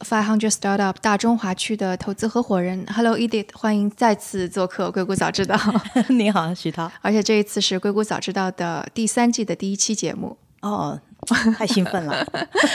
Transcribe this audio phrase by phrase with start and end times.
[0.00, 2.84] Five Hundred Startup 大中华区的投资合伙人。
[2.92, 5.56] Hello Edith，欢迎再次做客《硅谷早知道》。
[6.12, 6.90] 你好，徐涛。
[7.00, 10.36] 而且这一次是《硅谷早知道》的第三季的第一期节目。
[10.62, 10.98] 哦，
[11.56, 12.26] 太兴奋了。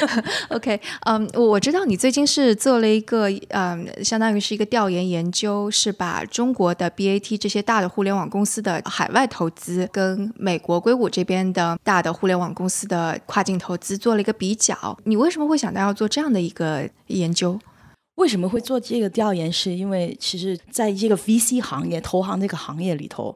[0.50, 14.98] OK，嗯，我我知道你最近是做了一个，嗯，相当于是一个调研研究，是把中国的 BAT 这些大的互联网公司的海外投资跟美国硅谷这边的大的互联网公司的跨境投资做了一个比较。
[15.04, 17.60] 你为什么会想到要做这样的一个研究？
[18.16, 19.52] 为什么会做这个调研？
[19.52, 23.34] 是因为其实在这个 VC 行业、投行这个行业里头，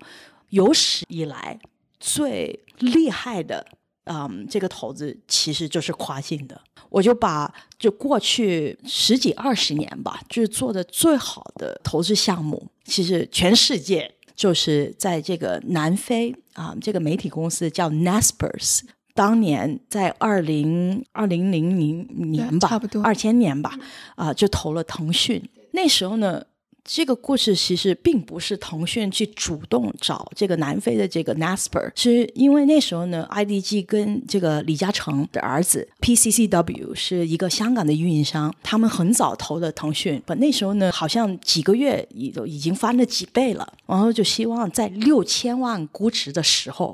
[0.50, 1.58] 有史以来
[2.00, 3.66] 最厉害的。
[4.06, 6.60] 嗯，这个投资其实就是跨境的。
[6.90, 18.82] 我就把就过去十几二十年吧，就是做的最好的投资项目，其实全世界就是在这个南非啊，这个媒体公司叫 Naspers，
[19.14, 23.78] 当年在二零二零零零年吧，差不多二千年吧，
[24.16, 25.42] 啊、就投了腾讯。
[25.72, 26.44] 那时候呢。
[26.86, 46.94] 这个故事其实并不是腾讯去主动找这个南非的这个 Nasper，是因为那时候呢，IDG 跟这个李嘉诚的儿子 PCCW 是一个香港的运营商，他们很早投的腾讯，不那时候呢好像几个月已都已经翻了几倍了，然后就希望在六千万估值的时候，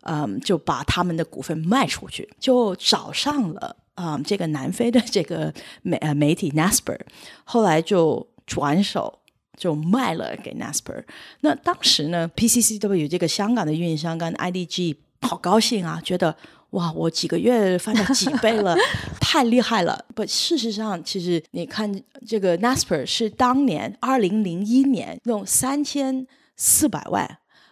[0.00, 6.98] 嗯，就把他们的股份卖出去，就找上了啊、嗯、这个南非的这个媒呃媒体 Nasper，
[7.44, 9.16] 后来就转手。
[9.58, 11.04] 就卖了给 Nasper。
[11.40, 16.34] 那当时呢，PCCW 这个香港的运营商跟 IDG 好高兴啊，觉得
[16.70, 18.76] 哇，我几个月翻了几倍了，
[19.20, 20.04] 太厉害了。
[20.14, 27.24] 不，事实上，其实你看这个 Nasper 是当年二零零一年用三千四百万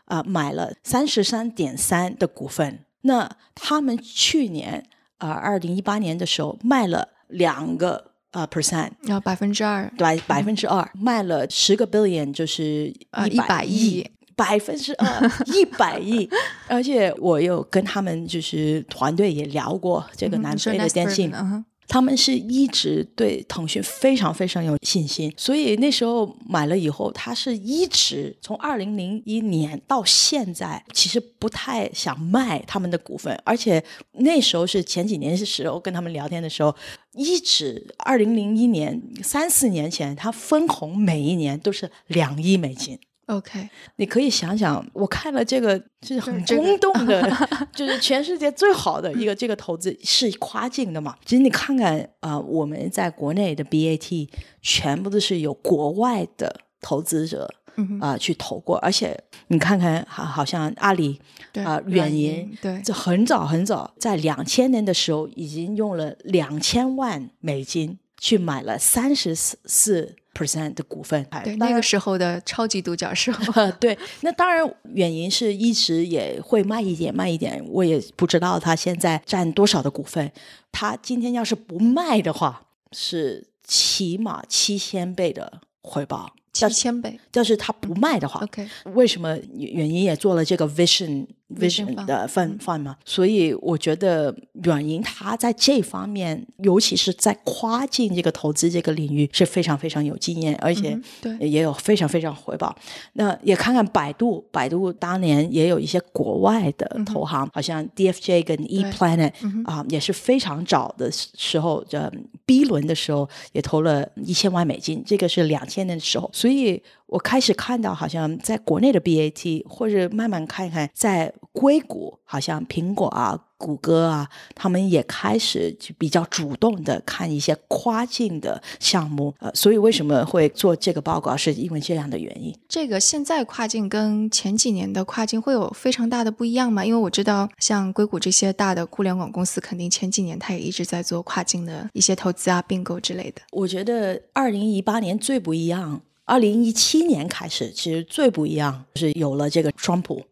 [0.07, 4.85] 啊、呃、买了三十三点三的股份，那他们去年
[5.19, 8.16] 啊二零一八年的时候卖了两个。
[8.33, 16.29] 呃、uh,，percent，要百分之二，对，百分之二，卖了十个 billion，就是呃一百亿，百分之二，一百亿。
[16.69, 21.33] 而且我有跟他们就是团队也聊过这个南非的电信。
[21.35, 33.83] 嗯他们是一直对腾讯非常非常有信心，所以那时候买了以后，他是一直从二零零一年到现在，其实不太想卖他们的股份，而且
[34.13, 36.75] 那时候是前几年的时候跟他们聊天的时候，
[37.15, 42.99] 一直二零零一年三四年前，他分红每一年都是两亿美金。
[43.27, 47.31] OK，你可以想想，我看了这个就是很轰动的，
[47.75, 51.17] 就是全世界最好的一个 这个投资是跨境的嘛。
[51.25, 54.29] 其实你看看啊、呃，我们在国内的 BAT
[54.63, 61.21] 全部都是有国外的投资者啊、嗯呃、去投过，而且你看看好好像阿里
[61.55, 70.17] 啊远银对，这很早很早在两千年的时候已经用了两千万美金去买了三十四。
[70.37, 73.33] percent 的股份，对那个时候的超级独角兽，
[73.81, 80.31] 对，那当然远银是一直也会卖一点卖一点，我也不知道他现在占多少的股份。
[80.71, 85.51] 他今天要是不卖的话，是起码七千倍的
[85.81, 87.19] 回报，七千倍。
[87.33, 92.97] 要是他不卖的话，OK，为什么远银也做了这个 Vision Vision 的分范嘛？
[93.05, 94.35] 所以我觉得
[94.65, 102.77] 软银它在这方面，尤其是在跨境这个投资这个领域是非常非常有经验，而且嗯对也有非常非常回报。
[103.13, 109.33] 那也看看百度，百度当年也有一些国外的投行，好像 DFJ 跟 ePlanet
[109.65, 112.13] 啊、也是非常早的时候，这
[112.45, 116.83] B 轮的时候也投了一千万美金，这个是两千年的时候，所以。
[117.09, 129.35] 我开始看到，好像在国内的 BAT，或者慢慢看看在硅谷，好像苹果啊、谷歌啊，他们也开始就比较主动的看一些跨境的项目。
[129.39, 132.55] 呃，所以为什么会做这个报告，是因为这样的原因。
[132.69, 136.85] 这个现在跨境跟前几年的跨境会有非常大的不一样吗？
[136.85, 143.43] 因为我知道，像硅谷这些大的互联网公司，肯定前几年它也一直在做跨境的一些投资啊、并购之类的。
[143.53, 146.03] 我觉得二零一八年最不一样。
[146.29, 150.25] 二零一七年开始，其实最不一样是有了这个川普，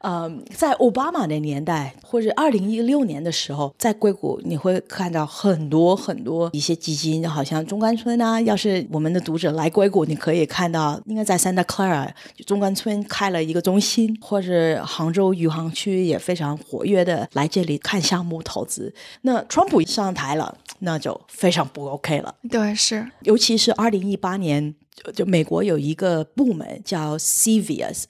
[0.00, 8.40] 嗯， 在奥巴马的年代，或者二零一六年的时候，在硅谷你会看到很多很多一些基金，好像中关村啊。
[8.42, 12.08] 要是我们的读者来硅谷，你可以看到，应该在 Santa Clara
[12.46, 18.94] 中关村开了一个中心，或者杭州余杭区也非常活跃的来这里看项目投资。
[19.22, 22.34] 那川普上台了，那就非常不 OK 了。
[22.50, 24.74] 对，是，尤其是二零一八年，
[25.14, 28.04] 就美国有一个部门叫 CVS。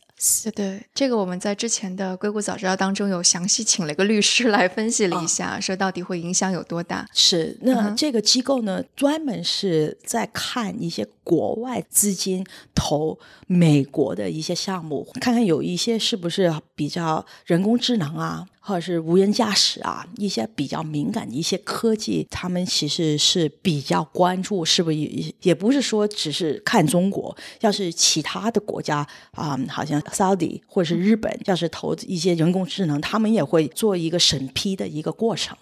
[0.44, 7.06] 对对，这个我们在之前的硅谷早知道当中有详细请了一个律师来分析了一下，说到底会影响有多大。
[7.12, 13.18] 是，那这个机构呢，专门是在看一些国外资金投
[13.48, 18.46] 美国的一些项目，看看有一些是不是比较人工智能啊。
[18.66, 35.54] 或者是无人驾驶啊，一些比较敏感的一些科技，他们其实是比较关注，是不是也也不是说只是看中国，要是其他的国家啊，好像 Saudi 或者是日本，要是投一些人工智能，他们也会做一个审批的一个过程。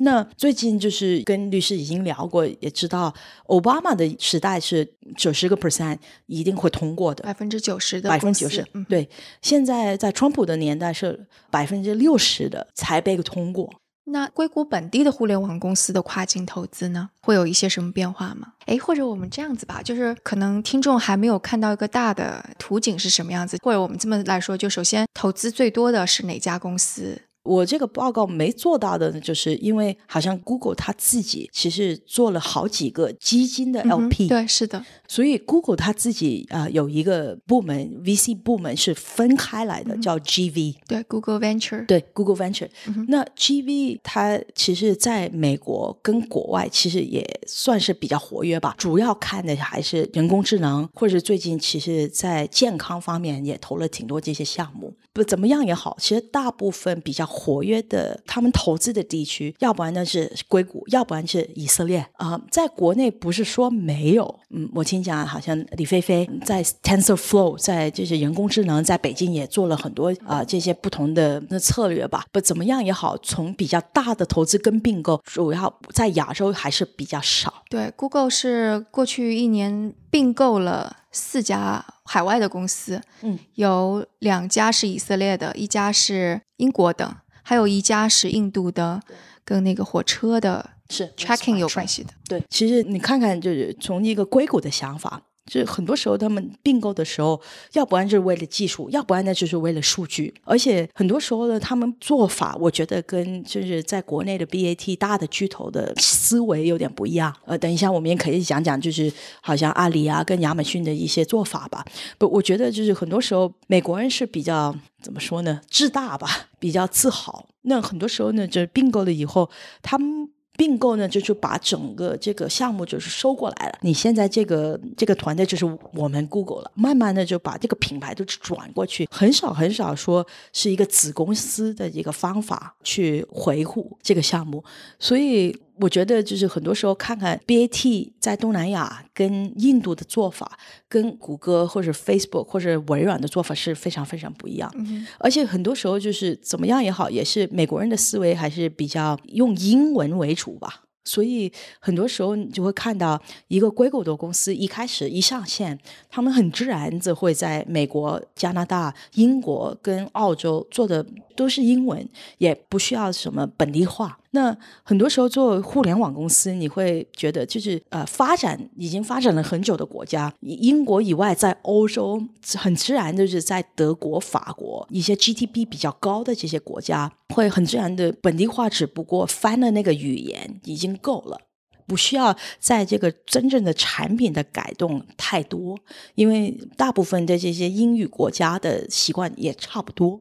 [0.00, 3.14] 那最近就是跟律师已经聊过，也知道
[3.46, 8.66] 奥巴马的时代是九十个 percent 一定会通过的，百分之九十的百分之九十。
[8.88, 9.08] 对，
[9.42, 13.70] 现在在川普的年代是百分之六十的才被通过。
[14.10, 18.54] 那硅谷本地的互联网公司的跨境投资呢，会有一些什么变化吗？
[18.64, 27.20] 诶，或者我们这样子吧，就是可能听众还没有看到一个大的图景是什么样子，或者我们这么来说，就首先投资最多的是哪家公司？
[27.48, 42.68] 我这个报告没做到的呢，就是因为好像 Google 它自己其实做了好几个基金的 LP，对，是的，所以 Google 它自己啊有一个部门 VC 部门是分开来的，叫 GV，对，Google Venture，对，Google Venture。
[43.08, 54.94] 那 GV 它其实在美国跟国外其实也算是比较活跃吧，主要看的还是人工智能，或者最近其实在健康方面也投了挺多这些项目。
[55.14, 57.26] 不怎么样也好，其实大部分比较。
[57.38, 62.40] 活跃的他们投资的地区，要不然呢是硅谷，要不然是以色列啊。
[62.50, 72.24] 在国内不是说没有，嗯，我听讲好像李飞飞在 TensorFlow，在这些人工智能，在北京也做了很多啊这些不同的那策略吧。
[72.32, 77.62] 不怎么样也好，从比较大的投资跟并购，主要在亚洲还是比较少。
[77.70, 87.18] 对，Google 是过去一年并购了四家海外的公司，嗯，有两家是以色列的，一家是英国的。
[87.48, 89.00] 还有一家是印度的，
[89.42, 92.10] 跟那个火车的是 tracking 有关系的。
[92.28, 97.40] 对，其实你看看，就是从一个硅谷的想法，就很多时候他们并购的时候，
[97.72, 100.32] 要不然就是为了技术，要不然呢就是为了数据。
[100.44, 107.34] 而且很多时候呢，他们做法，我觉得跟就是在国内的 BAT 大的巨头的思维有点不一样。
[107.46, 111.84] 呃，等一下我们也可以讲讲，就是好像阿里啊跟亚马逊的一些做法吧。
[112.18, 114.74] 不，我觉得就是很多时候美国人是比较。
[115.00, 115.60] 怎么说呢？
[115.70, 116.26] 自大吧，
[116.58, 117.46] 比较自豪。
[117.62, 119.48] 那很多时候呢，就是并购了以后，
[119.80, 123.78] 他们并购呢，就是把整个这个项目就是收过来了。
[123.82, 125.64] 你现在这个这个团队就是
[125.94, 134.64] 我们 Google 了，慢慢的就把这个品牌都转过去，很少很少说是一个子公司的一个方法去维护这个项目，
[134.98, 135.56] 所以。
[135.80, 140.58] 我觉得就是很多时候看看 BAT 在东南亚跟印度的做法，
[140.88, 144.72] 跟谷歌或者 Facebook 或者微软的做法是非常非常不一样。
[145.18, 150.82] 而且很多时候就是怎么样也好，也是美国人的思维还是比较用英文为主吧。
[151.04, 155.78] 所以很多时候你就会看到一个硅谷的公司一开始一上线，
[156.10, 162.06] 他们很自然就会在美国、加拿大、英国跟澳洲做的都是英文，
[162.36, 164.18] 也不需要什么本地化。
[164.30, 172.22] 那很多时候做互联网公司，你会觉得就是呃，发展已经发展了很久的国家，英国以外，在欧洲
[172.56, 181.40] 很自然就是在德国、法国一些 GDP 比较高的这些国家，会很自然的本地化，只不过翻了那个语言已经够了。
[181.88, 185.76] 不需要在这个真正的产品的改动太多，
[186.14, 190.20] 因为大部分的这些英语国家的习惯也差不多。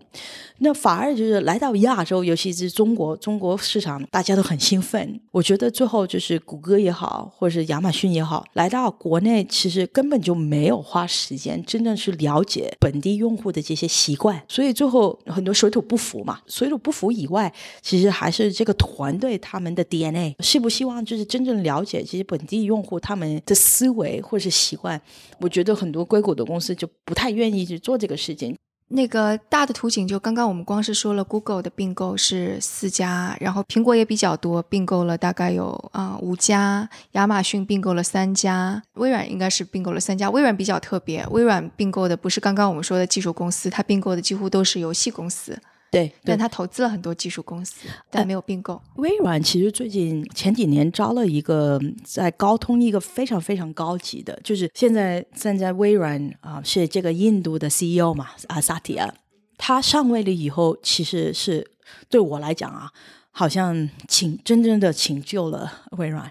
[0.60, 5.20] 那反而就是来到亚洲，尤其是中国，中国市场大家都很兴奋。
[5.32, 16.40] 我觉得最后就是谷歌也好，或者是亚马逊也好，来到国内其实根本就没有花时间真正去了解本地用户的这些习惯，所以最后很多水土不服嘛。
[16.48, 21.57] 水土不服以外，其实还是这个团队他们的 DNA，希不希望就是真正。
[21.64, 25.02] 了解其实本地用户他们的思维或是习惯，
[25.40, 28.56] 我觉得很多硅谷的公司就不太愿意去做这个事情。
[28.90, 40.30] 那个大的图景，就刚刚我们光是说了，Google 的并购是四家，然后苹果也比较多，并购了大概有啊五家，亚马逊并购了三家，微软应该是并购了三家。
[40.30, 45.60] 微软比较特别，微软并购的不是刚刚我们说的技术公司，它并购的几乎都是游戏公司。
[45.90, 48.82] 对，但他投资了很多技术公司，但没有并购。
[48.98, 59.14] 微软其实最近前几年招了一个在高通一个非常非常高级的，就是现在站在微软啊是这个印度的 CEO 嘛啊萨提亚，
[59.58, 61.66] 他上位了以后，其实是
[62.10, 62.92] 对我来讲啊，
[63.32, 66.30] 好像请真正的请救了微软。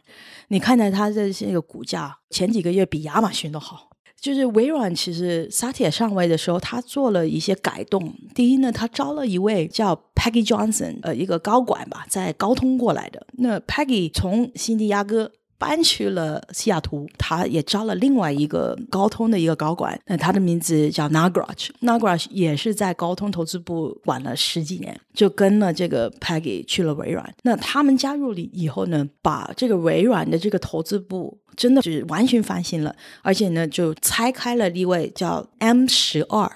[0.49, 3.89] 你看到他的这个股价，前几个月比亚马逊都好。
[4.27, 8.13] 就是微软其实萨铁上位的时候，他做了一些改动。
[8.35, 13.25] 第一呢，他招了一位叫 Peggy Johnson，呃，一个高管吧，在高通过来的。
[13.35, 15.31] 那 Peggy 从新地亚哥。
[15.59, 27.35] 搬去了西雅图，他也招了另外一个高通的一个高管，那他的名字叫 Nagraj，Nagraj 也是在高通投资部管了十几年，就跟了这个 Peggy 去了微软。
[27.43, 36.51] 那他们加入了以后呢，把这个微软的这个投资部真的是完全翻新了，而且呢，就拆开了一位叫 M 十二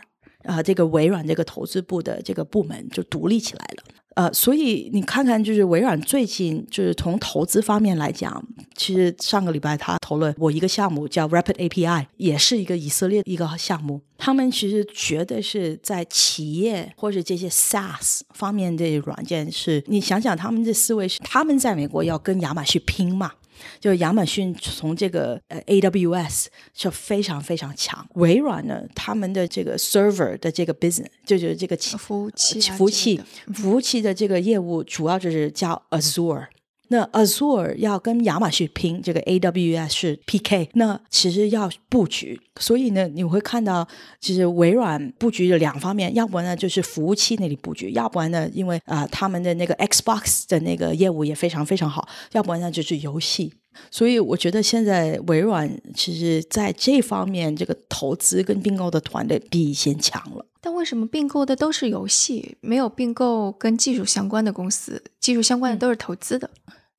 [0.45, 3.83] 啊，这个微软这个投资部的这个部门就独立起来了。
[4.21, 8.45] 呃，所以你看看，就是微软最近就是从投资方面来讲，
[8.77, 14.03] 其实上个礼拜他投了我一个项目叫 Rapid API，也是一个以色列一个项目。
[14.19, 23.33] 他们其实觉得是在企业或者这些 SaaS 方面的软件，是你想想他们的思维是他们在美国要跟亚马逊拼嘛。
[23.79, 33.21] 就亚马逊从这个呃 AWS 是非常非常强，微软呢，他们的这个 server 的这个 business 就是这个服务器服务器
[33.55, 36.47] 服务器的这个业务，主要就是叫 Azure。
[36.93, 43.87] 那 Azure 要跟亚马逊拼，这个 AWS 是 PK，那其实要布局，所以呢，你会看到
[44.21, 53.53] 其实微软布局的两方面，要不然呢就是服务器那里布局，要不然呢，因为啊他们的那个 Xbox 的那个业务也非常非常好，要不然呢就是游戏，
[53.93, 60.45] 所以我觉得现在微软其实在这方面这个投资跟并购的团队比以前强了。
[60.61, 65.03] 但为什么并购的都是游戏，没有并购跟技术相关的公司？
[65.21, 66.51] 技术相关的都是投资的。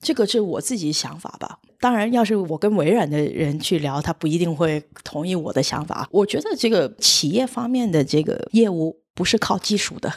[0.01, 1.60] 这个是我自己想法吧。
[1.79, 6.08] 当然，要是我跟微软的人去聊，他不一定会同意我的想法。
[6.12, 10.13] 我觉得这个企业方面的这个业务不是靠技术的，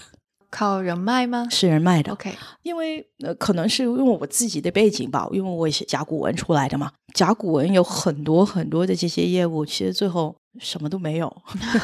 [0.50, 1.46] 靠人脉吗？
[1.52, 2.12] 是人脉的。
[2.12, 6.90] OK，因为呃，可能是因为我自己的背景吧，因为我也是甲骨文出来的嘛。
[7.14, 11.34] 甲骨文有很多很多的这些业务，其实最后什么都没有，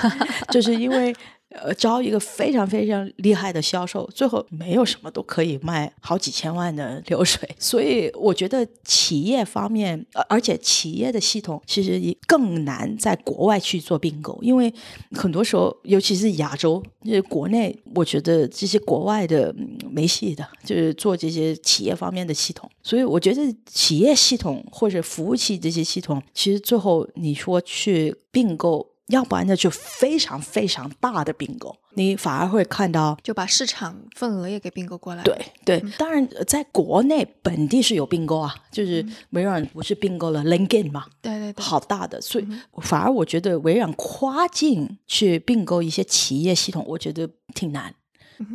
[0.51, 1.15] 就是因为。
[1.51, 14.73] 呃，招一个非常非常厉害的销售，最后没有什么都可以卖好几千万的流水， 所以我觉得企业方面，而且企业的系统其实也更难在国外去做并购，因为
[15.11, 19.53] 很多时候，尤其是亚洲，就是国内，我觉得这些国外的
[19.91, 28.90] 没戏的，就是做这些企业方面的系统，所以我觉得企业系统或者服务器这些系统，其实最后你说去并购。
[29.11, 35.23] 要不然呢，就非常非常大的并购，你反而会看到就把市场份额也给并购过来。
[35.23, 41.07] 对对，当然在国内本地是有并购啊，就是微软不是并购了 LinkedIn 嘛？
[41.21, 42.47] 对对对，好大的，所以
[42.83, 47.95] 反而我觉得微软跨境去并购一些企业系统，我觉得挺难。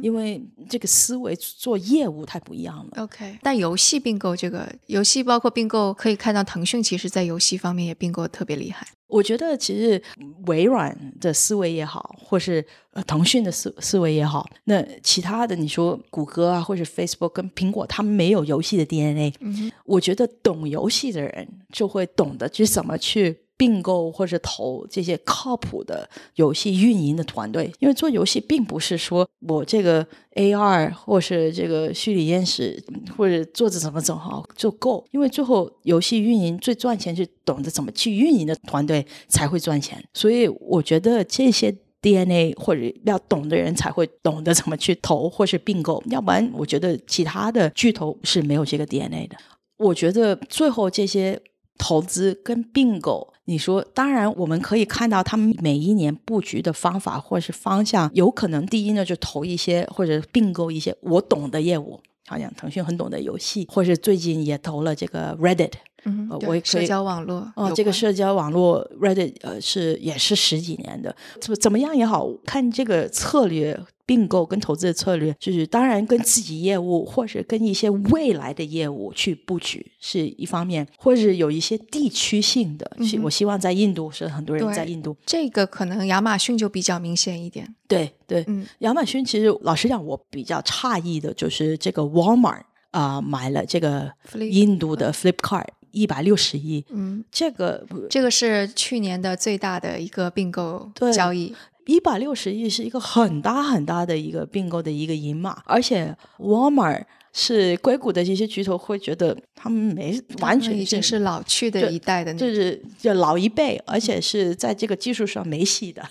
[0.02, 3.04] 因为这个思维做业务太不一样了。
[3.04, 8.88] OK，但游戏并购这个游戏包括并购，可以看到腾讯其实在游戏方面也并购特别厉害。
[9.08, 10.02] 我觉得其实
[10.48, 19.34] 微软的思维也好，或是呃腾讯的思思维也好，那其他的你说谷歌啊，或者 Facebook 跟苹果，他们没有游戏的 DNA。
[19.40, 23.45] 嗯我觉得懂游戏的人就会懂得去怎么去。
[23.58, 32.84] 并购或者投这些靠谱的游戏运营的团队，因为做游戏并不是说我这个 AR 或是这个虚拟现实
[33.16, 40.04] 或者做着怎么怎么好就够，因为最后游戏运营最赚钱是懂得怎么去运营的团队才会赚钱。
[40.14, 49.38] 所以我觉得这些 DNA 或者要懂的人才会懂得怎么去投或是并购，要不然我觉得其他的巨头是没有这个 DNA 的。
[49.78, 51.42] 我觉得最后这些。
[51.78, 65.74] 投资跟并购，你说当然我们可以看到他们每一年布局的方法或者是方向，有可能第一呢就投一些或者并购一些我懂的业务，好像腾讯很懂的游戏，或者最近也投了这个 Reddit，
[66.06, 73.80] 嗯，对，社交网络哦，这个社交网络 Reddit 呃是也是十几年的，怎怎么样也好看这个策略。
[74.06, 82.90] 并购跟投资的策略，就是当然跟自己业务或者跟一些未来的业务去布局是一方面，或者有一些地区性的。
[83.24, 87.74] 我希望在印度是很多人在印度，这个可能亚马逊就比较明显一点。
[87.88, 94.12] 对对，嗯，亚马逊其实老实讲，我比较诧异的就是这个 Walmart 啊买了这个
[94.52, 101.56] 印度的 Flipkart 一百六十亿，嗯，这个这个是去年的最大的一个并购交易。
[101.86, 116.04] 一百六十亿是一个很大很大的一个并购的一个银码，而且 Walmart 是硅谷的这些巨头会觉得他们没完全已经是老去的一代的，就是就老一辈，而且是在这个技术上没戏的。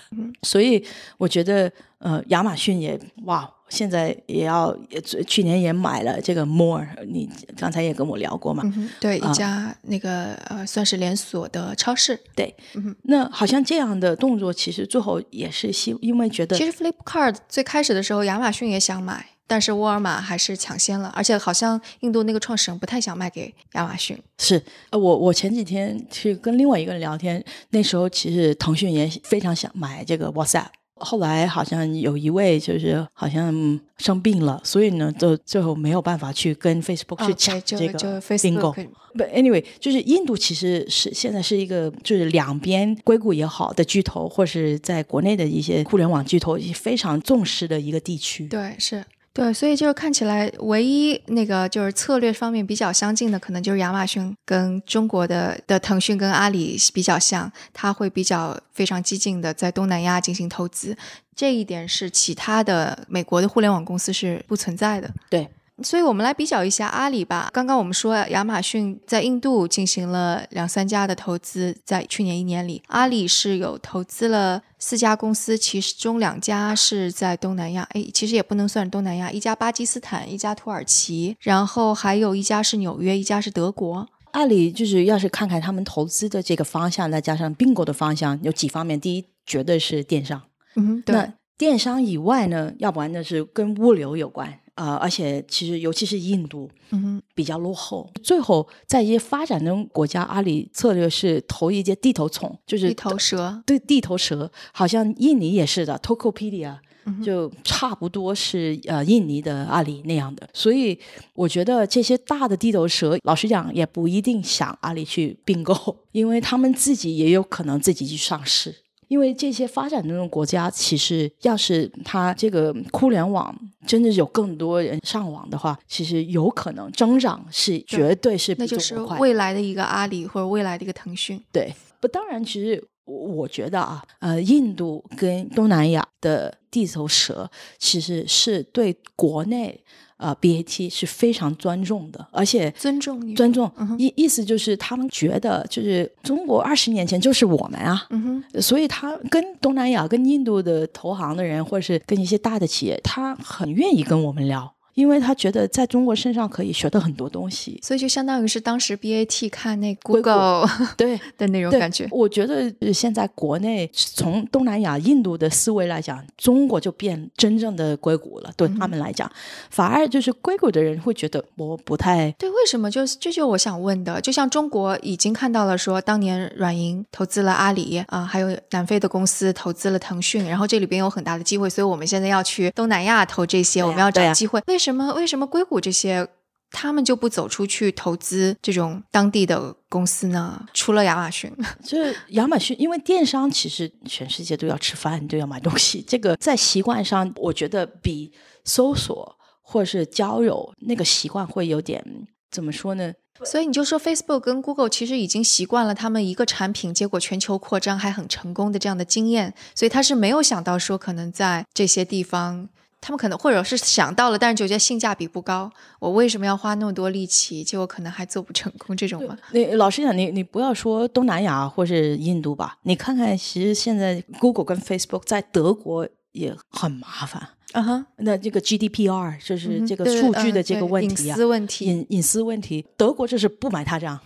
[0.43, 0.83] 所以
[1.17, 3.51] 我觉得，呃，亚马逊也哇。
[3.69, 8.63] 现在也要，也去年也买了这个 More，你刚才也跟我聊过嘛？
[8.99, 12.19] 对，一家那个呃，算是连锁的超市。
[12.35, 12.55] 对，
[13.03, 24.17] 那好像这样的动作，其实最后也是希，因为觉得其实 Flipkart 最开始的时候，亚马逊也想买，但是沃尔玛还是抢先了，而且好像印度那个创始人不太想卖给亚马逊。
[24.37, 30.67] 是，呃，我我前几天去跟另外一个人聊天，那时候其实腾讯也非常想买这个 WhatsApp。
[30.95, 38.73] 后来好像有一位就是好像生病了，所以呢，就最后没有办法去跟 Facebook 去抢这个并购。
[39.13, 48.47] 不，anyway，就是印度其实是现在是一个就是两边硅谷也好的巨头，或是在国内的一些互联网巨头非常重视的一个地区。
[48.47, 49.03] 对，是。
[49.35, 60.97] 对，所以就是看起来唯一那个就是策略方面比较相近的，可能就是亚马逊跟中国的的腾讯跟阿里比较像，它会比较非常激进的在东南亚进行投资，
[61.35, 65.11] 这一点是其他的美国的互联网公司是不存在的。
[65.29, 65.49] 对。
[65.83, 67.49] 所以我们来比较一下阿里吧。
[67.51, 84.07] 刚刚我们说亚马逊在印度进行了两三家的投资，在去年一年里，阿里是有投资了四家公司，其中两家是在东南亚，哎，其实也不能算东南亚，一家巴基斯坦，一家土耳其，然后还有一家是纽约，一家是德国。
[84.31, 90.41] 阿里就是要是看看他们投资的这个方向，再加上并购的方向，有几方面，第一绝对是电商，
[90.75, 91.31] 嗯，对。
[91.57, 94.59] 电商以外呢，要不然呢是跟物流有关。
[94.75, 98.09] 啊，而且其实尤其是印度，嗯，比较落后。
[98.21, 103.63] 最后，在一些发展中国家，阿里策略是投一些地头虫，就是地头蛇。
[103.65, 106.75] 对，地头蛇，好像印尼也是的，Tokopedia
[107.23, 110.49] 就差不多是呃印尼的阿里那样的。
[110.53, 110.99] 所以
[111.33, 118.75] 我觉得这些大的地头蛇，老实讲也不一定想阿里去并购，因为他们自己也有可能自己去上市。
[119.07, 131.41] 因为这些发展中的国家，其实要是它这个互联网真的有更多人上网的话，其实有可能增长是绝对是那就是未来的一个阿里或者未来的一个腾讯。
[131.51, 139.83] 对，不，当然，其实我觉得啊，呃，印度跟东南亚的地头蛇，其实是对国内。
[140.17, 154.73] 呃，BAT 是非常尊重的，而且尊重尊重意意思就是他们觉得就是中国二十年前就是我们啊，嗯所以他跟东南亚、跟印度的投行的人，或者是跟一些大的企业，他很愿意跟我们聊。
[154.95, 162.07] 因为他觉得在中国身上可以学到很多东西，所以就相当于是当时 BAT 看那 Google 对 的那种感觉。
[162.11, 168.51] 我觉得现在国内从东南亚、印度的思维来讲，中国就变真正的硅谷了。
[168.55, 169.29] 对他们来讲，
[169.69, 172.49] 反而就是硅谷的人会觉得我不太对。
[172.49, 172.89] 为什么？
[172.89, 174.21] 就是这就我想问的。
[174.21, 184.61] 就像中国已经看到了，说当年软银投资了阿里啊，还有南非的公司投资了腾讯，然后这里边有很大的机会，所以我们现在要去东南亚投这些，我们要找机会。
[184.67, 185.13] 为什么？
[185.13, 186.27] 为什么硅谷这些
[186.71, 190.65] 他们就不走出去投资这种当地的公司呢？
[190.73, 191.49] 除了亚马逊，
[191.85, 196.03] 就是亚马逊，因为电商其实全世界都要吃饭，都要买东西。
[196.05, 198.33] 这个在习惯上，我觉得比
[198.65, 202.03] 搜索或者是交友那个习惯会有点
[202.51, 203.13] 怎么说呢？
[203.45, 212.67] 所以你就说 Facebook 跟 Google 其实已经习惯了他们一个产品，结果全球扩张还很成功的这样的经验，所以他是没有想到说可能在这些地方。
[213.05, 215.71] 他们可能或者是想到了，但是就觉得性价比不高。
[215.99, 219.37] 我为什么要花那么多力气，结果可能还做不成功这种吗？
[219.51, 227.49] 你 老实讲，你你不要说东南亚或是印度吧，你看看，其实现在 Google 跟 Facebook 在德国也很麻烦。
[227.73, 234.19] 啊哈，那这个 GDPR 就是这个数据的这个问题啊，隐私问题，隐隐私问题，德国这是不买他账。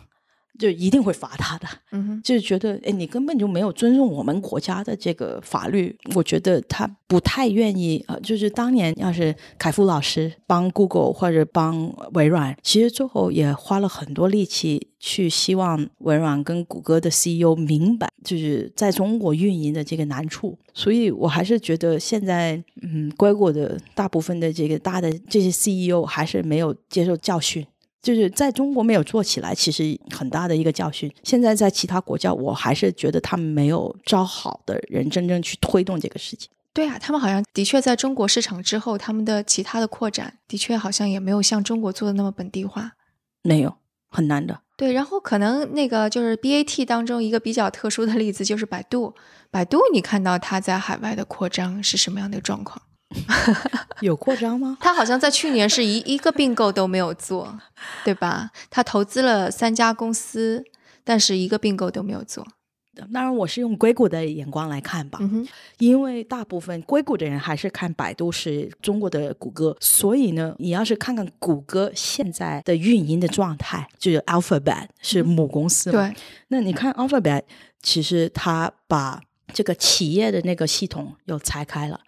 [0.60, 5.96] 就一定会罚他的，嗯哼，就是觉得，哎，你根本就没有尊重我们国家的这个法律。
[6.14, 20.58] 我觉得他不太愿意，呃，就是当年要是凯夫老师帮 Google 或者帮微软，其实最后也花了很多力气去希望微软跟谷歌的 CEO 明白，就是在中国运营的这个难处。
[20.74, 27.66] 所以我还是觉得现在，嗯，硅谷的大部分的这个大的这些 CEO 还是没有接受教训。
[28.02, 31.12] 就是在中国没有做起来，其实很大的一个教训。
[31.24, 36.50] 现在在其他国家，我还是觉得他们没有招好的人真正去推动这个事情。
[36.72, 42.94] 对啊，他们好像的确在中国市场之后，他们的其他的扩展的确好像也没有像中国做的那么本地化。
[43.42, 43.76] 没有，
[44.10, 44.62] 很难的。
[44.78, 49.14] 对，然后可能那个就是 BAT 当中一个比较特殊的例子就是百度，
[49.52, 52.82] 百度你看到它在海外的扩张是什么样的状况？
[54.02, 54.78] 有扩张吗？
[54.82, 57.58] 他好像在去年是一一个并购都没有做，
[58.06, 58.52] 对吧？
[58.70, 60.64] 他投资了三家公司，
[61.04, 62.46] 但是一个并购都没有做。
[63.14, 65.20] 当然，我是用硅谷的眼光来看吧，
[65.78, 77.44] 因为大部分硅谷的人还是看百度是中国的谷歌，所以呢，你要是看看谷歌现在的运营的状态，就是 Alphabet 是母公司嘛，对，那你看 Alphabet，
[77.82, 79.22] 其实它把
[79.54, 82.00] 这个企业的那个系统又拆开了。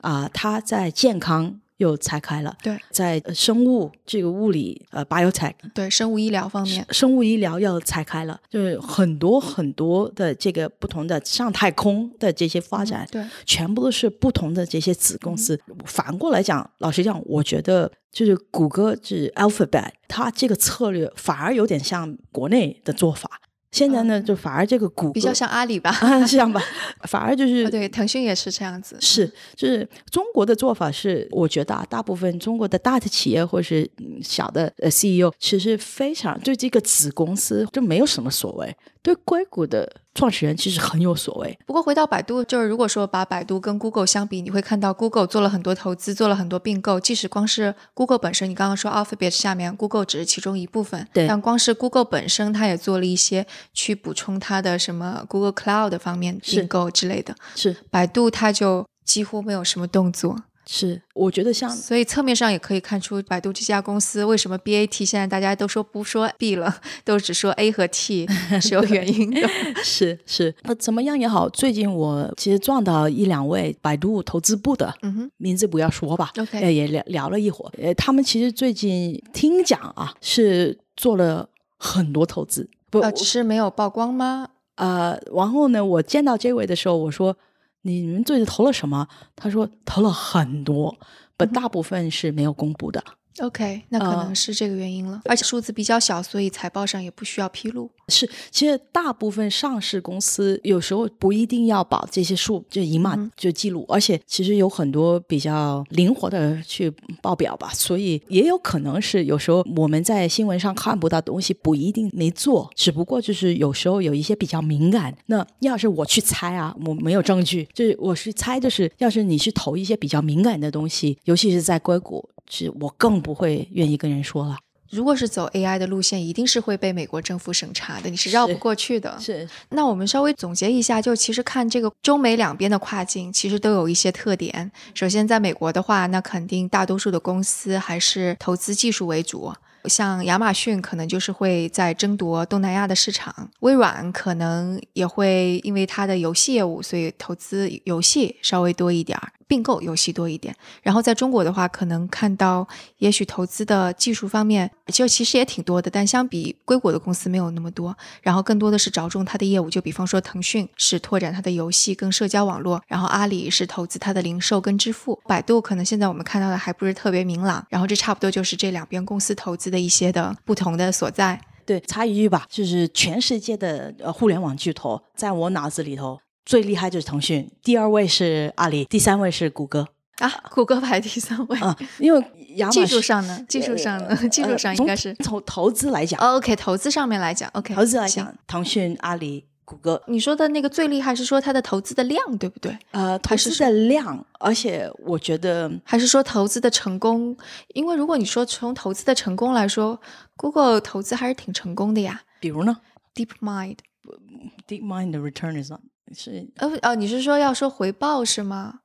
[0.00, 2.78] 啊、它在健康又拆开了，对。
[2.90, 15.58] 在呃生物这个物理呃 biotech 对，生物医疗方面，生物医疗要拆开了，就是很多很多的这个不同的上太空的这些发展，对，全部都是不同的这些子公司。
[15.86, 23.40] 反过来讲，老实讲，我觉得就是谷歌就是 Alphabet，它这个策略反而有点像国内的做法。
[23.72, 25.90] 现在呢，就反而这个谷歌比较像阿里吧。
[26.02, 26.60] 啊，是这样吧？
[27.08, 28.96] 反而就是哦对，腾讯也是这样子。
[29.00, 41.58] 是，就是中国的做法是，我觉得啊，大部分中国的大的企业或是嗯小的呃 CEO，其实非常对这个子公司就没有什么所谓，对硅谷的创始人其实很有所谓。
[41.66, 46.98] 不过回到百度，就是如果说把百度跟 Google 相比，你会看到 Google 做了很多投资，做了很多并购。
[46.98, 57.34] 即使光是 Google 本身，你刚刚说 Alphabet 下面 Google 只是其中一部分，对但光是 Google 本身，它也做了一些去补充它的什么 Google Cloud 方面并购之类的。
[57.54, 60.36] 是百度它就几乎没有什么动作，
[60.72, 66.72] 是，我觉得像所以侧面上也可以看出百度这家公司为什么 BAT 现在大家都说不说 B 了，
[67.04, 68.24] 都只说 A 和 T
[68.62, 69.40] 是有原因的。
[69.82, 84.50] 是是，呃，怎么样也好，最近我其实撞到一两位百度投资部的，嗯哼名字不要说吧 OK 呃也聊聊了一会儿，呃，他们其实最近听讲啊，是做了很多投资，不，呃，只是没有曝光吗？
[84.76, 87.36] 呃，然后呢，我见到这位的时候，我说
[87.82, 89.08] 你们最近投了什么？
[89.34, 90.98] 他说投了很多，
[91.36, 93.02] 本，大部分是没有公布的。
[93.38, 97.90] OK，那可能呃是这个原因了，而且数字比较小，所以财报上也不需要披露。
[98.08, 115.16] 是，其实大部分上市公司有时候不一定要把这些数就银码嗯就记录，而且其实有很多比较灵活的去报表吧，所以也有可能是有时候我们在新闻上看不到东西，不一定没做，只不过就是有时候有一些比较敏感。
[115.26, 124.58] 那要是我去猜啊，我没有证据，就是我是猜，就是要是你去投一些比较敏感的东西，尤其是在硅谷，是我更不会愿意跟人说了。
[124.90, 129.16] 如果是走 AI 的路线，一定是会被美国政府审查的，你是绕不过去的。
[129.20, 134.72] 是那我们稍微总结一下，就其实看这个中美两边的跨境，其实都有一些特点。
[134.92, 139.52] 首先，在美国的话，那肯定大多数的公司还是投资技术为主。
[139.84, 150.54] 像亚马逊可能就是会在争夺东南亚的市场，微软可能也会因为它的游戏业务，所以投资游戏稍微多一点儿，并购游戏多一点。
[150.80, 152.64] 然后在中国的话，可能看到
[152.98, 157.96] 也许投资的技术方面，就其实也挺多的，但相比硅谷的公司没有那么多。
[158.22, 167.66] 然后更多的是着重它的业务，就比方说腾讯是拓展它的游戏跟社交网络，然后阿里是投资它的零售跟支付，百度可能现在我们看到的还不是特别明朗。
[167.68, 171.40] 然后这差不多就是这两边公司投资的一些的不同的所在。
[171.66, 179.88] 对，插一句吧，就是全世界的呃互联网巨头，在我脑子里头最厉害就是腾讯，第二位是阿里，第三位是谷歌。
[180.18, 181.58] 啊，谷歌排第三位。
[181.60, 182.22] 啊、因为
[182.70, 183.42] 技术上呢？
[183.48, 184.14] 技术上呢？
[184.28, 192.76] 技术上应该是呃、从投资来讲，哦 OK，投资上面来讲，OK，投资来讲，腾讯、阿里、谷歌，你说的那个最厉害是说它的投资的量，对不对？
[192.90, 197.34] 呃，投资的量，而且我觉得还是说投资的成功？
[197.68, 199.98] 因为如果你说从投资的成功来说
[200.36, 202.20] ，Google 投资还是挺成功的呀。
[202.40, 202.76] 比如呢
[203.14, 205.80] DeepMind，，DeepMind 的 return is not
[206.14, 208.80] 是呃呃，你是说要说回报是吗？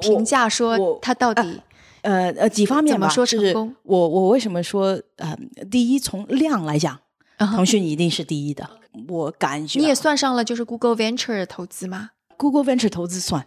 [0.00, 1.60] 评价说我它到底
[2.02, 5.36] 呃呃几方面吧，怎么说就是成功我我为什么说呃，
[5.70, 6.98] 第一从量来讲，
[7.38, 8.68] 腾讯一定是第一的，
[9.08, 13.46] 我感觉你也算上了就是 Google Venture 的投资吗？Google Venture 投资算，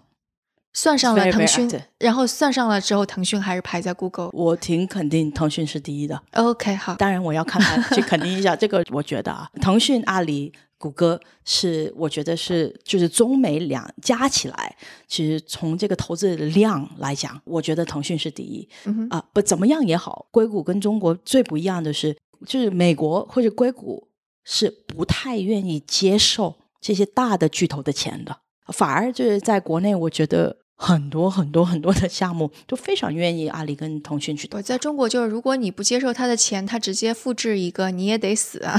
[0.73, 1.69] 算上了腾讯
[1.99, 4.29] 然后算上了之后，腾讯还是排在 Google。
[4.33, 6.19] 我挺肯定腾讯是第一的。
[6.33, 10.51] OK，好，当然，我要看看去肯定一下 这个，我觉得啊，腾讯、阿里、
[10.83, 14.75] 谷歌是我觉得是就是中美两加起来，
[15.07, 18.67] 其实从这个投资的量来讲，我觉得腾讯是第一
[19.09, 19.23] 啊。
[19.31, 24.09] 不怎么样也好，硅谷跟中国最不一样的是，就是美国或者硅谷
[24.43, 28.37] 是不太愿意接受这些大的巨头的钱的。
[28.73, 34.49] 反而就是在国内，我觉得很多很多很多的项目，都非常愿意阿里跟腾讯去。
[34.51, 38.77] 我在中国就是，如果你不接受他的钱，他直接复制一个，你也得死啊。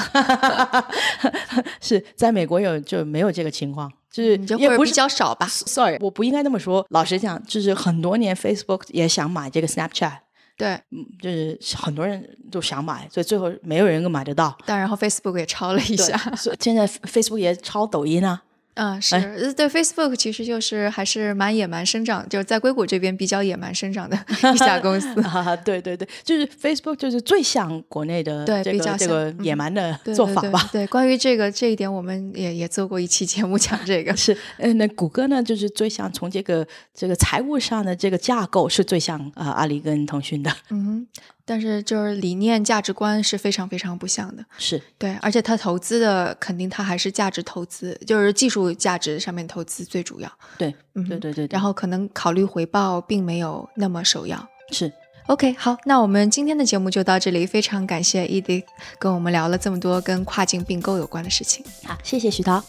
[1.81, 5.47] 是在美国有就没有这个情况，就是也不是较少吧。
[5.49, 6.85] Sorry，我不应该那么说。
[6.91, 10.19] 老实讲，就是很多年 Facebook 也想买这个 Snapchat，
[10.57, 14.57] 对，嗯，就是很多人都想买，所以最后没有人能买得到。
[14.67, 16.19] 但然后 Facebook 也抄了一下。
[16.61, 18.43] 现在 Facebook 也抄抖音啊，
[18.75, 24.19] 嗯，是呃对 Facebook 其实就是还是蛮野蛮生长，就是在硅谷这边比较野蛮生长的
[24.55, 25.09] 一家公司。
[25.23, 30.69] 啊，对对对，就是 Facebook 就是最像国内的这对比较个这个野蛮的做法吧。
[30.73, 34.15] 对，关于这个这一点，我们也也做过一期节目讲这个。
[34.17, 41.07] 是，嗯，那谷歌呢，就是最像从这个这个财务上的这个架构是最像啊、阿里跟腾讯的，嗯哼，
[41.47, 44.45] 但是就是理念价值观是非常非常不像的。
[44.59, 50.31] 是对，而且他投资的肯定他还是价值投资，就是技术价值上面投资最主要。
[50.57, 54.49] 对，嗯对对对，对然后可能考虑回报并没有那么首要。
[54.71, 54.91] 是
[55.27, 58.65] OK，好，那我们今天的节目就到这里，非常感谢 Edith
[58.99, 61.65] 跟我们聊了这么多跟跨境并购有关的事情。
[61.85, 62.63] 好，谢谢徐涛。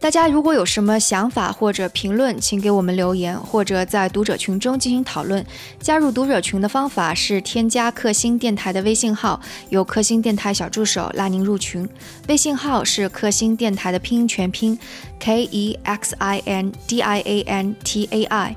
[0.00, 5.44] 大家如果有什么想法或者评论，请给我们留言，或者在读者群中进行讨论。
[5.80, 11.86] 加入读者群的方法是添加克星电台的微信号，由克星电台小助手拉您入群。
[12.28, 14.78] 微信号是克星电台的拼音全拼
[15.18, 18.56] K E X I N D I A N T A I。